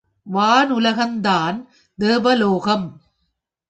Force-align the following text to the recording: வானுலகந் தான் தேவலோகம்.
வானுலகந் 0.33 1.19
தான் 1.19 1.69
தேவலோகம். 1.99 3.01